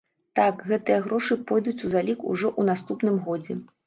Так, 0.37 0.61
гэтыя 0.69 0.95
грошы 1.07 1.37
пойдуць 1.51 1.85
у 1.89 1.91
залік 1.97 2.25
ўжо 2.31 2.47
ў 2.59 2.71
наступным 2.71 3.21
годзе. 3.29 3.59